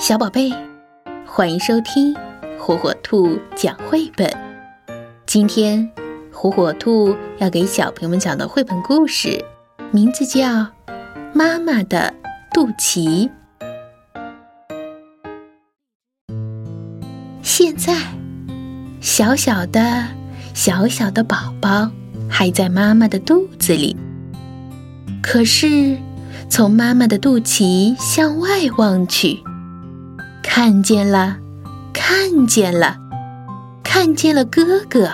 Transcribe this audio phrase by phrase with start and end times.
[0.00, 0.50] 小宝贝，
[1.26, 2.16] 欢迎收听
[2.58, 4.26] 火火兔讲绘本。
[5.26, 5.86] 今天，
[6.32, 9.44] 火火兔要给小朋友们讲的绘本故事，
[9.90, 10.40] 名字叫
[11.34, 12.14] 《妈妈的
[12.50, 13.28] 肚脐》。
[17.42, 17.94] 现在，
[19.02, 20.06] 小小的、
[20.54, 21.90] 小小的宝宝
[22.26, 23.94] 还在妈妈的肚子里，
[25.22, 25.98] 可是
[26.48, 28.48] 从妈妈的肚脐向外
[28.78, 29.38] 望去。
[30.52, 31.36] 看见了，
[31.92, 32.96] 看见了，
[33.84, 35.08] 看见了哥哥，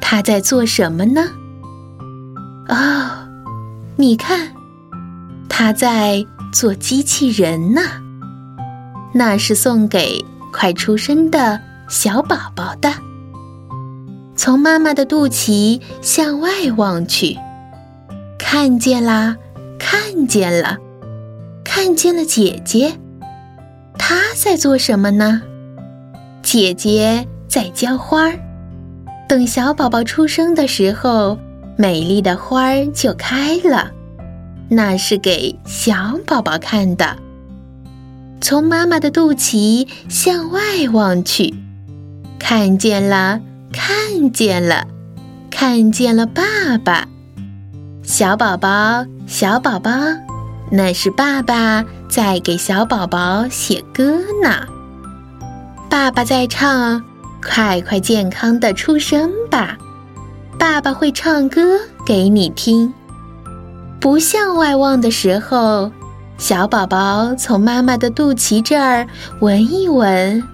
[0.00, 1.28] 他在做什么呢？
[2.68, 3.28] 哦，
[3.94, 4.50] 你看，
[5.48, 7.80] 他在做机器人呢。
[9.14, 12.92] 那是送给快出生的小宝宝的。
[14.34, 17.38] 从妈妈的肚脐向外望去，
[18.36, 19.36] 看见啦，
[19.78, 20.78] 看见了，
[21.62, 22.98] 看见了姐姐。
[23.98, 25.42] 他在做什么呢？
[26.42, 28.38] 姐姐在浇花儿，
[29.28, 31.38] 等小宝宝出生的时候，
[31.76, 33.90] 美丽的花儿就开了，
[34.68, 37.16] 那是给小宝宝看的。
[38.40, 40.60] 从妈妈的肚脐向外
[40.92, 41.54] 望去，
[42.38, 43.40] 看见了，
[43.72, 44.86] 看见了，
[45.50, 46.42] 看见了爸
[46.84, 47.08] 爸，
[48.02, 49.90] 小宝宝，小宝宝。
[50.76, 54.66] 那是爸爸在给小宝宝写歌呢。
[55.88, 57.02] 爸爸在唱
[57.42, 59.78] ：“快快健康的出生吧！”
[60.60, 62.92] 爸爸会唱歌给你听。
[63.98, 65.90] 不向外望的时候，
[66.36, 69.06] 小宝宝从妈妈的肚脐这儿
[69.40, 70.46] 闻一闻，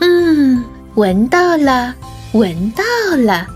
[0.00, 0.62] 嗯，
[0.96, 1.94] 闻到了，
[2.32, 2.84] 闻到
[3.16, 3.46] 了，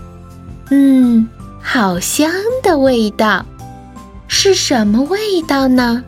[0.71, 1.29] 嗯，
[1.61, 2.31] 好香
[2.63, 3.45] 的味道。
[4.45, 6.03] 是什么味道呢？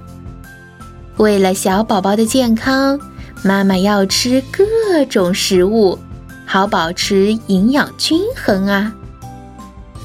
[1.16, 3.00] 为了小宝宝的健康，
[3.46, 5.98] 妈妈要吃各种食物，
[6.46, 8.94] 好保持营养均衡啊。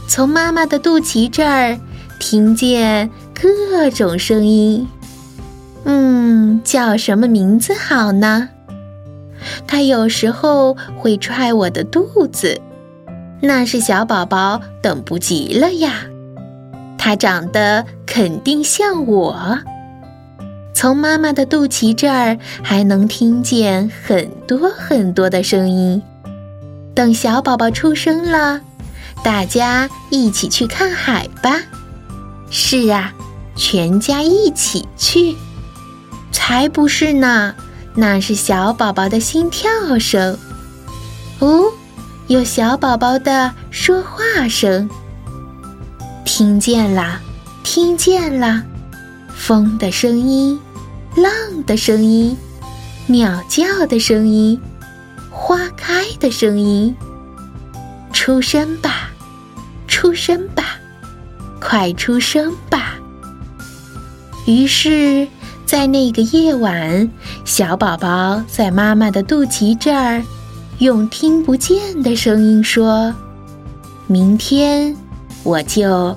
[0.06, 1.76] 从妈妈的肚脐这儿
[2.20, 4.86] 听见各种声音，
[5.82, 8.48] 嗯，叫什么名字好呢？
[9.66, 12.60] 它有时候会踹我的肚子，
[13.40, 16.04] 那是小宝宝等不及了呀。
[17.02, 19.58] 它长得肯定像我。
[20.74, 26.02] 从妈妈的肚脐这儿还能听见很多很多的声音。
[26.94, 28.60] 等小宝宝出生了，
[29.24, 31.58] 大家一起去看海吧。
[32.50, 33.14] 是啊，
[33.56, 35.34] 全家一起去。
[36.30, 37.54] 才不是呢，
[37.94, 40.38] 那是小宝宝的心跳声。
[41.38, 41.64] 哦，
[42.26, 44.90] 有小宝宝的说话声。
[46.40, 47.20] 听见了，
[47.62, 48.62] 听见了，
[49.28, 50.58] 风的声音，
[51.14, 51.30] 浪
[51.66, 52.34] 的声音，
[53.08, 54.58] 鸟叫的声音，
[55.30, 56.96] 花开的声音。
[58.14, 59.10] 出生吧，
[59.86, 60.78] 出生吧，
[61.60, 62.94] 快出生吧！
[64.46, 65.28] 于是，
[65.66, 67.10] 在那个夜晚，
[67.44, 70.22] 小宝宝在妈妈的肚脐这儿，
[70.78, 73.14] 用听不见的声音说
[74.08, 74.96] ：“明天
[75.42, 76.16] 我就。”